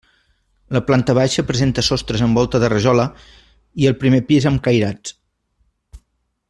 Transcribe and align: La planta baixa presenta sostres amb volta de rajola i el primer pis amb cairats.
La 0.75 0.79
planta 0.87 1.15
baixa 1.17 1.43
presenta 1.49 1.83
sostres 1.89 2.23
amb 2.27 2.41
volta 2.41 2.63
de 2.63 2.71
rajola 2.73 3.05
i 3.85 3.89
el 3.91 3.97
primer 4.05 4.23
pis 4.33 4.49
amb 4.53 4.65
cairats. 4.69 5.19